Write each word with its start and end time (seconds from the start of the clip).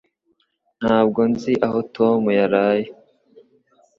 Ntabwo 0.81 1.19
nzi 1.31 1.53
aho 1.65 1.79
Tom 1.95 2.21
yaraye 2.39 2.87